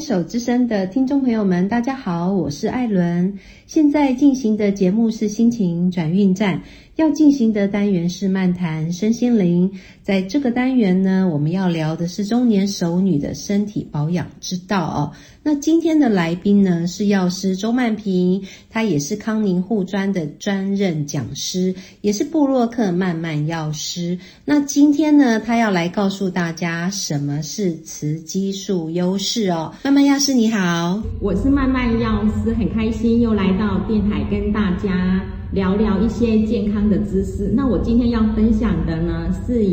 [0.00, 3.38] 手之声的听众朋友们，大家好，我是艾伦。
[3.66, 6.62] 现在进行的节目是心情转运站，
[6.96, 9.70] 要进行的单元是漫谈身心灵。
[10.02, 15.12] 在这个单元呢，我们要聊的是中年熟女的身体保养之道哦。
[15.42, 24.18] 那今天的来宾呢是药师周曼平，她也是康宁护专的专任讲师，也是布洛克曼曼药师。
[24.44, 29.72] 那今天呢，她要来告诉大家什么是雌激素优势哦。
[29.90, 35.20] 曼曼药师你好，我是曼曼药师，很开心又来到电台跟大家
[35.52, 37.50] 聊聊一些健康的知识。
[37.56, 39.64] 那我今天要分享的呢是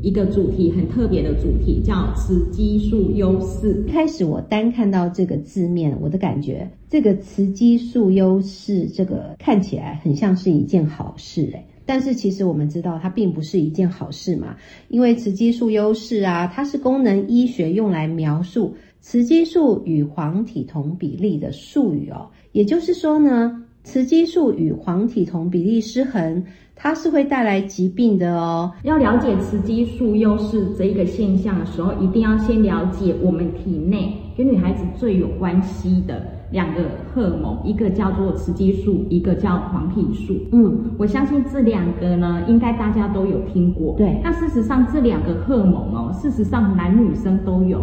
[0.00, 3.84] 一个主题，很特别的主题，叫雌激素优势。
[3.88, 14.54] 一开始我单看到这个字面，我的感觉，这个雌激素优势，这个看起来很像是一件好事诶但是其实我们知道，它并不是一件好事嘛，
[14.88, 22.26] 因为雌激素优势啊，它是功能医学用来描述雌激素与黄体酮比例的术语哦。
[22.52, 26.42] 也就是说呢，雌激素与黄体酮比例失衡。
[26.74, 28.72] 它是会带来疾病的哦。
[28.82, 36.82] 要了解雌激素优势这一个现象的时候，一定要先了解我们体内跟女孩子最有关系的两个
[37.12, 40.34] 荷尔蒙，一个叫做雌激素，一个叫黄体素。
[40.50, 43.94] 嗯，我相信这两个呢，应该大家都有听过。
[43.96, 47.80] 对，那事实上这两个荷尔蒙哦，事实上男女生都有，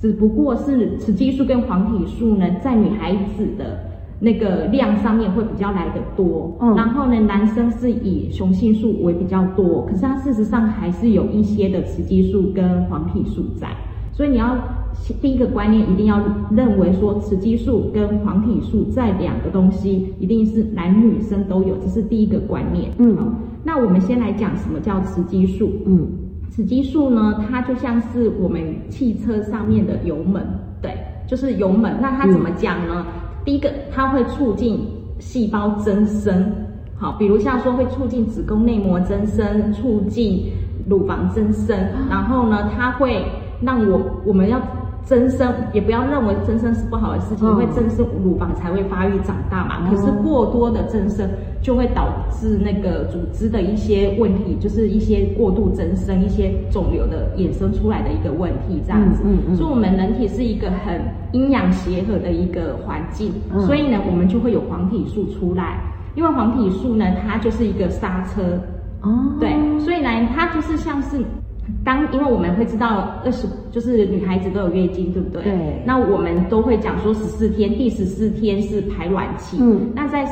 [0.00, 3.86] 只不过是雌激素跟黄体素呢，在女孩子的。
[4.20, 13.68] 那个量上面会比较来的多，嗯，然后呢，男生是以雄性素为比较多，可是它事实上还是有一些的雌激素跟黄体素在，
[14.12, 14.58] 所以你要
[15.22, 23.16] 第一个观念一定要认为说雌激素跟黄体素在两个东西一定是男女生都有，这是第一个观念，嗯，
[23.62, 26.08] 那我们先来讲什么叫雌激素，嗯，
[26.50, 30.44] 雌激素呢，它就像是我们汽车上面的油门，
[30.82, 30.92] 对，
[31.26, 33.06] 就是油门，那它怎么讲呢？
[33.44, 34.80] 第一个，它会促进
[35.18, 36.52] 细胞增生，
[36.96, 40.50] 好，比如像说会促进子宫内膜增生，促进
[40.88, 41.78] 乳房增生，
[42.10, 43.24] 然后呢，它会
[43.60, 44.60] 让我我们要。
[45.08, 49.88] 增生也不要认为增生是不好的事情，因为增生乳房才会发育长大嘛。
[49.88, 51.26] 可是过多的增生
[51.62, 59.22] 就会导致那个组织的一些问题，就是一些过度增生、一些肿瘤的衍生出来的一个问题，这样子。
[59.56, 61.00] 所以，我们人体是一个很
[61.32, 65.80] 阴阳协和的一个环境，所以呢，我们就会有黄体素出来。
[66.16, 68.42] 因为黄体素呢，它就是一个刹车。
[69.00, 69.08] 哦，
[69.40, 71.24] 对，所以呢，它就是像是。
[71.84, 75.42] 当因为我们会知道二十就是女孩子都有月经，对不对？
[75.42, 75.82] 对。
[75.84, 79.56] 那我们都会讲说十四天，第十四天是排卵期。
[79.60, 79.90] 嗯。
[79.94, 80.26] 那在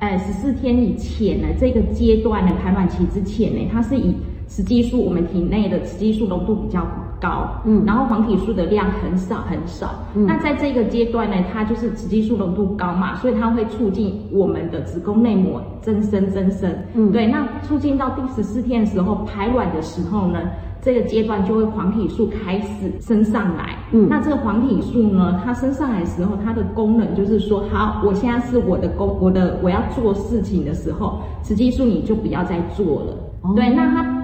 [0.00, 4.14] 呃十四天以前呢，这个阶段的，排卵期之前呢，它是以
[4.48, 6.84] 雌激素，我们体内的雌激素浓度比较
[7.20, 7.48] 高。
[7.64, 7.84] 嗯。
[7.86, 9.90] 然后黄体素的量很少很少。
[10.14, 10.26] 嗯。
[10.26, 16.74] 那在这个阶段呢，它就是雌激素浓度高嘛，所以它会促进我们的子宫内膜增生增生。
[16.94, 17.12] 嗯。
[17.12, 17.26] 对。
[17.26, 20.40] 那促进到第十四天的时候，排卵的时候呢？
[20.80, 34.17] 这个阶段就会黄体素开始升上来，嗯，那这个黄体素呢，它升上来的时候，它的功能就是说，好，我现在是我的工，我的我要做事情的时候，雌激素你就不要再做了，对，那它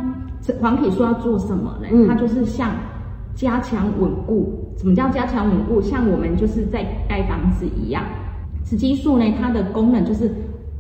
[0.61, 1.89] 黄体素要做什么呢？
[2.09, 2.71] 它就是像
[3.35, 5.81] 加强稳固，什么叫加强稳固？
[5.81, 8.03] 像我们就是在盖房子一样，
[8.65, 10.31] 雌激素呢，它的功能就是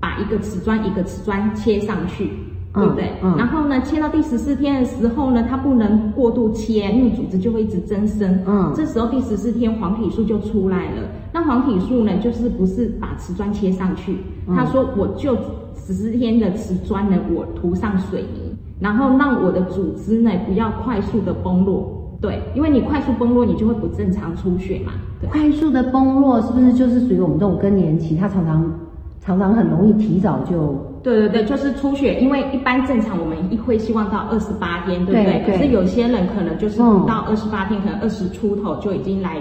[0.00, 2.30] 把一个瓷砖一个瓷砖切上去。
[2.76, 3.08] 对不对？
[3.38, 8.36] 然后呢，切到第十四天的时候呢，它不能过度切，因为组织就会一直增生。
[8.44, 11.02] 嗯，这时候第十四天黄体素就出来了。
[11.32, 14.16] 那黄体素呢，就是不是把瓷砖切上去？
[14.56, 15.36] 他说，我就
[15.76, 18.43] 十四天的瓷砖呢，我涂上水泥，
[18.84, 21.90] 然后让我的组织呢不要快速的崩落。
[22.20, 24.92] 对，因为你快速崩落，你就会不正常出血嘛。
[25.30, 28.14] 快速的崩落是不是就是属于我们这种更年期？
[28.14, 28.62] 它常常
[29.20, 30.76] 常常很容易提早就。
[31.02, 35.42] 对对对，就是出血，因为一般正常我们一会希望到二十八天，对不对？
[35.46, 39.36] 可是有些人可能就是不到二十八天，可能二十出头就已经来。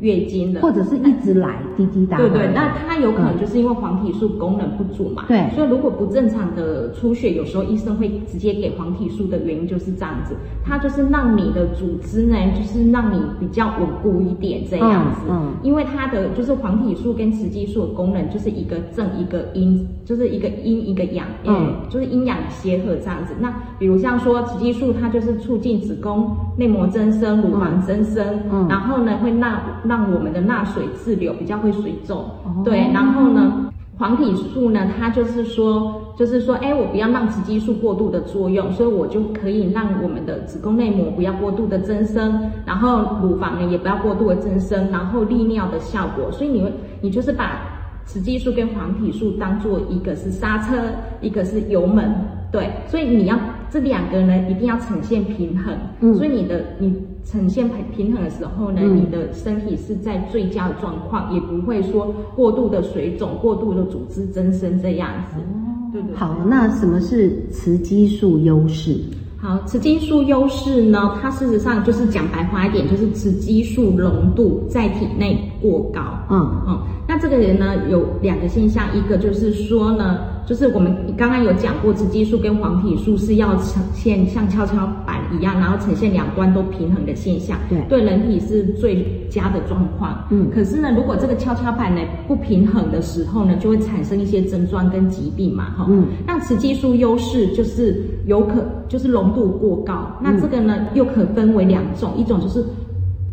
[0.00, 2.18] 月经的，或者是一直来滴滴答。
[2.18, 5.24] 对对，那它有可能就是因为黄体素功能不足嘛。
[5.26, 10.34] 对，所以如果不正常的出血，有时候医生会直接给黄体素的原因就是这样子，
[10.64, 15.22] 它就是让你的组织呢，就是让你比较稳固一点这样子。
[15.30, 15.54] 嗯。
[15.62, 23.34] 因为它的就是黄体素跟雌激素的功能就是一个正一个阴，就是一个阴一个阳，嗯，就是阴阳协和这样子。
[23.40, 32.24] 那比如像说雌激素，它就是促进子宫内膜增生、乳房增生，嗯，然后呢会让让我们的钠水滞留比较会水肿，
[32.64, 46.30] 对，然后呢，黄体素呢，它就是说就是说，哎，我不要让雌激素过度的作用，所以我就可以让我们的子宫内膜不要过度的增生，然后乳房呢也不要过度的增生，然后利尿的效果。
[46.32, 47.60] 所以你会，你就是把
[48.06, 50.76] 雌激素跟黄体素当做一个是刹车，
[51.20, 52.14] 一个是油门，
[52.52, 53.38] 对，所以你要
[53.70, 55.76] 这两个呢一定要呈现平衡。
[56.00, 65.40] 嗯，所以你的你呈现平平衡的时候呢，你的身体是在最佳的状况，也不会说过度的水肿、过度的组织增生这样子。
[65.40, 68.96] 哦，对对好，那什么是雌激素优势？
[69.38, 71.18] 好，雌激素优势呢？
[71.20, 76.00] 它事实上就是讲白话一点，就是雌激素浓度在体内过高。
[76.30, 76.78] 嗯嗯，
[77.08, 80.20] 那这个人呢有两个现象，一个就是说呢。
[80.46, 90.24] 就是我们刚刚有讲过，雌激素跟黄体素是要呈现像跷跷板一样，然后呈现两端都平衡的现象，对，对人体是最佳的状况。
[90.30, 95.86] 嗯，可是呢，如果这个跷跷板呢不平衡的时候呢，就会产生一些症状跟疾病嘛，哈。
[95.88, 102.64] 嗯，那雌激素优势就是有可就是浓度过高，那这个呢又可分为两种，一种就是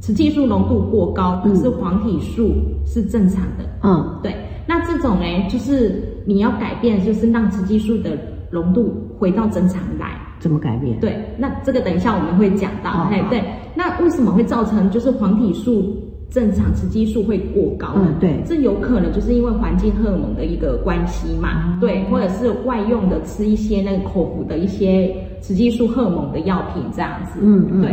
[0.01, 2.55] 雌激素浓度过高，可是黄体素
[2.87, 3.63] 是正常的。
[3.83, 4.35] 嗯，对。
[4.65, 8.17] 那这种呢，就是你要改变，就是让雌激素的
[8.51, 10.19] 浓度回到正常来。
[10.39, 10.99] 怎么改变？
[10.99, 13.07] 对，那这个等一下我们会讲到。
[13.11, 13.41] 哎，对，
[13.75, 15.95] 那为什么会造成就是黄体素
[16.29, 18.13] 正常，雌激素会过高呢？
[18.19, 21.77] 对，这有可能就是因为环境荷尔蒙的一个关系嘛。
[21.79, 27.39] 对，或者是外用的吃一些那个口服的一些雌激素荷尔蒙的药品这样子。
[27.41, 27.91] 嗯嗯，对。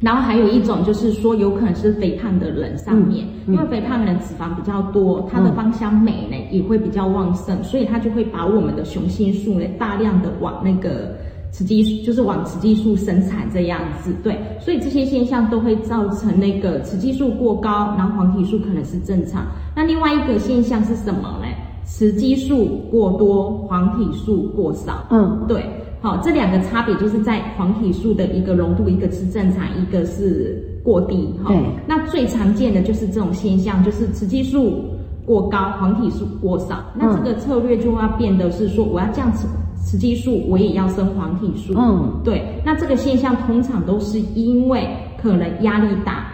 [0.00, 11.16] 然后还有一种就是说，有可能是肥胖的人上面，因为肥胖的人脂肪比较多，它的芳香酶呢也会比较旺盛，所以它就会把我们的雄性素呢大量的往那个
[11.52, 14.14] 雌激素，就是往雌激素生产这样子。
[14.22, 19.46] 对，所以这些现象都会造成那个雌激素过高，然后黄体素可能是正常。
[19.74, 21.46] 那另外一个现象是什么呢？
[21.86, 25.06] 雌激素过多，黄体素过少。
[25.10, 25.64] 嗯，对。
[26.04, 31.34] 好，这两个差别就是在黄体素的一个浓度，一个是正常，一个是过低。
[31.46, 31.56] 对，
[31.86, 34.84] 那最常见的就是这种现象，就是雌激素
[35.24, 36.84] 过高，黄体素过少。
[36.94, 41.72] 那这个策略就要变得是说，我要降雌雌激素，我也要升黄体素。
[41.74, 42.60] 嗯，对。
[42.66, 44.86] 那这个现象通常都是因为
[45.16, 46.26] 可能压力大，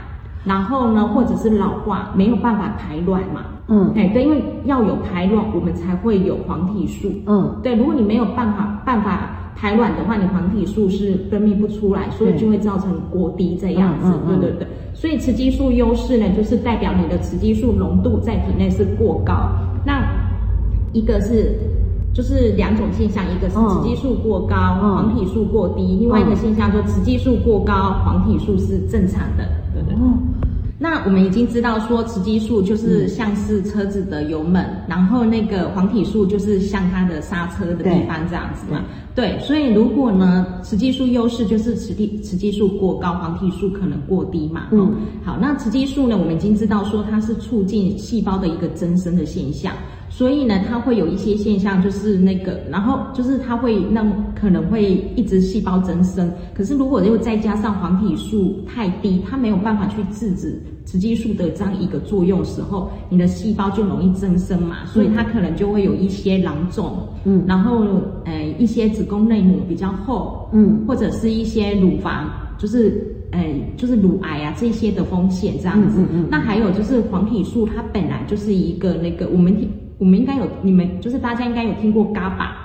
[0.45, 3.43] 然后呢，或者是老化没有办法排卵嘛。
[3.69, 7.09] 嗯，哎，对，因为要有排卵，我们才会有黄体素。
[7.27, 9.37] 嗯，对，如果你没有办法办法。
[9.61, 14.11] 排卵的话，你黄体素是分泌不出来，所以就会造成过低这样子。
[14.27, 19.51] 对对对，所以雌激素优势呢，就是代表你的雌激素浓度在体内是过高。
[19.85, 20.03] 那
[20.95, 21.55] 一个是
[22.15, 29.45] 就是两种现象，一个是雌激素过高，黄体素过低；另外一个现象就雌激素过高，黄体素是正常的。
[29.75, 29.95] 对对。
[30.83, 38.83] 那我们已经知道说，雌激素就是像是车子的油门，然后那个黄体素就是像它的刹车的地方这样子嘛。
[39.15, 44.69] 对，所以如果呢，雌激素优势就是雌激雌激素过高，黄体素可能过低嘛。
[44.73, 44.91] 嗯。
[45.23, 49.75] 好，那雌激素呢，我们已经知道说它是促进细胞的一个增生的现象。
[50.13, 56.31] 所以呢，它会有一些现象，就是那个，然后就是它会让可能会一直细胞增生。
[56.53, 64.85] 可是如果又再加上黄体素太低，它没有办法去制止雌激素的这样一个作用时候，你的细胞就容易增生嘛。
[64.85, 67.87] 所以它可能就会有一些囊肿，嗯，然后
[68.25, 73.01] 呃一些子宫内膜比较厚，嗯，或者是一些乳房，就是
[73.31, 73.41] 呃
[73.77, 76.05] 就是乳癌啊这些的风险这样子。
[76.29, 79.57] 那还有就是黄体素，它本来就是一个那个我们。
[80.01, 82.57] 我们应该有，你们就是大家应该有听过嘎巴，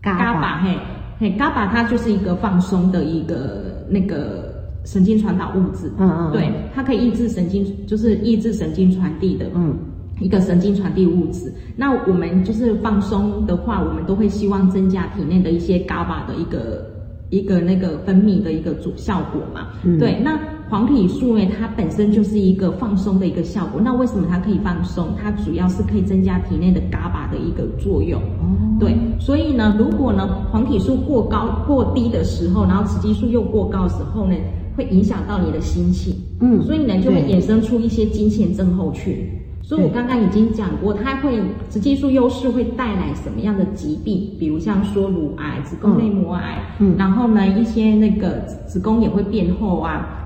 [0.00, 0.60] 嘎巴。
[0.62, 0.78] 嘿，
[1.18, 4.54] 嘿嘎巴它就是一个放松的一个那个
[4.84, 9.76] 神经传导物质，嗯嗯，对，它可以抑制神经，就是抑制神经传递的，嗯，
[10.20, 11.52] 一个神经传递物质。
[11.76, 16.91] 那我们就是放松的话，我们都会希望增加体内的一些伽巴的一个
[17.32, 20.38] 一个那个分泌的一个主效果嘛，对，那。
[20.70, 23.78] 黄体素呢，它本身就是一个放松的一个效果。
[23.78, 25.08] 那为什么它可以放松？
[25.22, 28.18] 它主要是可以增加体内的嘎巴的一个作用。
[28.22, 34.34] 哦，对，所以呢，如果呢黄体素过高、过低的时候，然后雌激素又过高的时候呢，
[34.74, 36.14] 会影响到你的心情。
[36.40, 39.28] 嗯，所以呢就会衍生出一些金钱症候群。
[39.72, 44.28] 所以我刚刚已经讲过，它会雌激素优势会带来什么样的疾病？
[44.38, 50.18] 比如像说乳癌、子宫内膜癌，嗯，然后呢一些那个子宫也会变厚啊。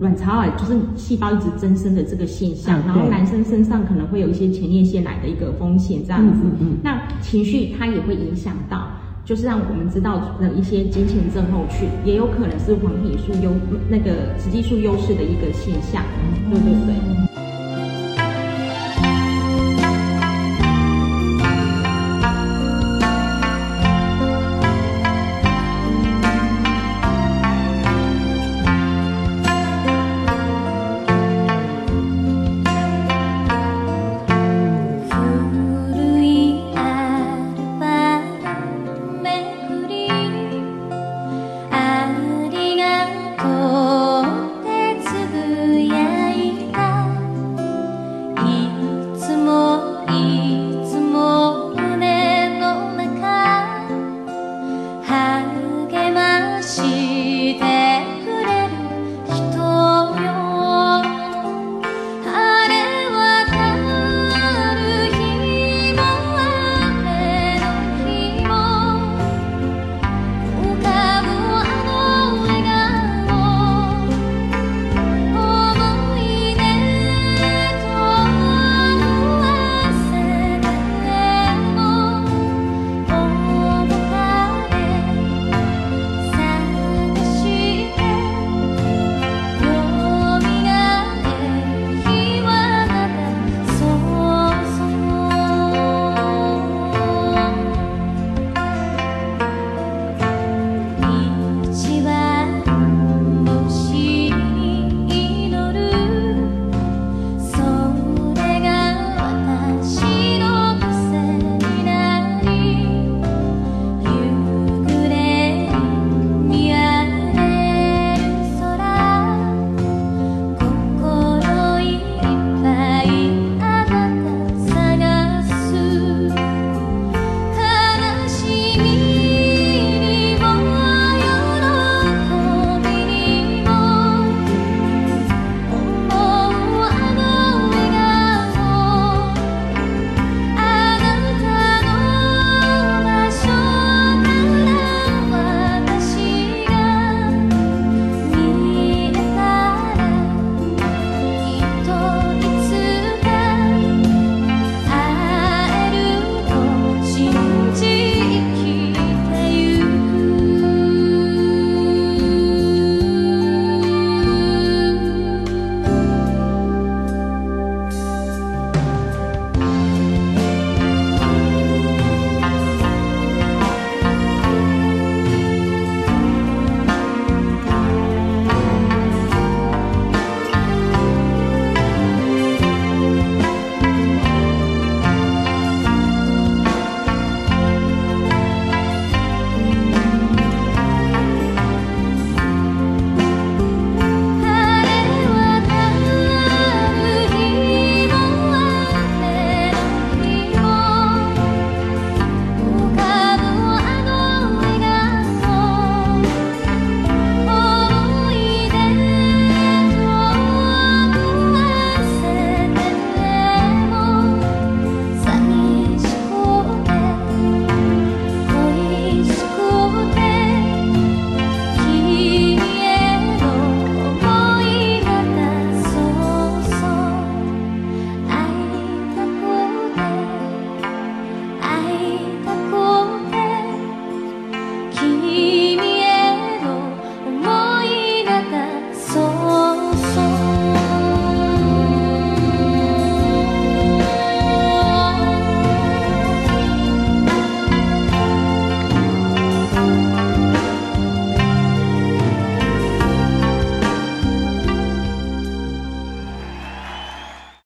[0.00, 6.44] 卵巢癌就是细胞一直增生的这个现象，然后男生身上可能会有一些前列腺癌的一个风险，这样子。
[6.82, 8.86] 那情绪它也会影响到，
[9.24, 13.50] 就是让我们知道的一些金钱症候群，也有可能是黄体素优
[13.88, 16.02] 那个雌激素优势的一个现象。
[16.50, 17.29] 对对对。